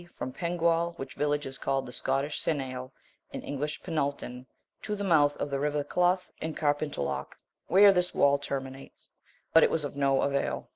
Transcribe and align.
from 0.17 0.31
Penguaul, 0.33 0.97
which 0.97 1.13
village 1.13 1.45
is 1.45 1.59
called 1.59 1.85
in 1.87 1.91
Scottish 1.91 2.41
Cenail, 2.41 2.91
in 3.31 3.43
English 3.43 3.83
Peneltun, 3.83 4.47
to 4.81 4.95
the 4.95 5.03
mouth 5.03 5.37
of 5.37 5.51
the 5.51 5.59
river 5.59 5.83
Cluth 5.83 6.31
and 6.41 6.57
Cairpentaloch, 6.57 7.37
where 7.67 7.93
this 7.93 8.15
wall 8.15 8.39
terminates; 8.39 9.11
but 9.53 9.61
it 9.61 9.69
was 9.69 9.83
of 9.83 9.95
no 9.95 10.23
avail. 10.23 10.69